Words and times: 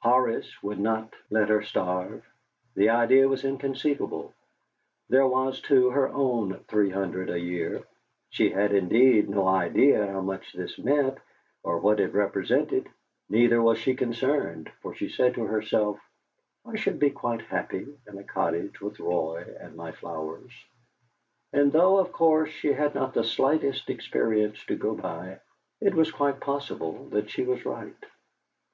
Horace 0.00 0.62
would 0.62 0.78
not 0.78 1.12
let 1.28 1.50
her 1.50 1.60
starve: 1.60 2.24
the 2.74 2.88
idea 2.88 3.28
was 3.28 3.44
inconceivable. 3.44 4.32
There 5.10 5.26
was, 5.26 5.60
too, 5.60 5.90
her 5.90 6.08
own 6.08 6.54
three 6.66 6.88
hundred 6.88 7.28
a 7.28 7.38
year. 7.38 7.84
She 8.30 8.48
had, 8.48 8.72
indeed, 8.72 9.28
no 9.28 9.46
idea 9.46 10.06
how 10.06 10.22
much 10.22 10.54
this 10.54 10.78
meant, 10.78 11.18
or 11.62 11.78
what 11.78 12.00
it 12.00 12.14
represented, 12.14 12.88
neither 13.28 13.60
was 13.60 13.76
she 13.76 13.94
concerned, 13.94 14.72
for 14.80 14.94
she 14.94 15.10
said 15.10 15.34
to 15.34 15.44
herself, 15.44 16.00
"I 16.64 16.76
should 16.76 16.98
be 16.98 17.10
quite 17.10 17.42
happy 17.42 17.86
in 18.08 18.16
a 18.16 18.24
cottage 18.24 18.80
with 18.80 18.98
Roy 18.98 19.44
and 19.60 19.76
my 19.76 19.92
flowers;" 19.92 20.52
and 21.52 21.70
though, 21.70 21.98
of 21.98 22.12
course, 22.12 22.48
she 22.48 22.72
had 22.72 22.94
not 22.94 23.12
the 23.12 23.24
smallest 23.24 23.90
experience 23.90 24.64
to 24.64 24.74
go 24.74 24.94
by, 24.94 25.40
it 25.82 25.94
was 25.94 26.10
quite 26.10 26.40
possible 26.40 27.10
that 27.10 27.28
she 27.28 27.44
was 27.44 27.66
right. 27.66 28.06